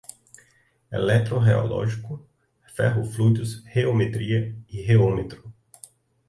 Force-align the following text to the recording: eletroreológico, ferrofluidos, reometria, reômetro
eletroreológico, 0.95 2.27
ferrofluidos, 2.73 3.61
reometria, 3.65 4.55
reômetro 4.67 5.53